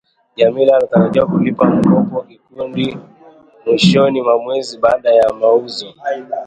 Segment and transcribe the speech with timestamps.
[0.35, 2.97] Jamila alitarajiwa kulipa mkopo wa kikundi
[3.65, 5.93] mwsihoni mwa mwezi baada ya mauzo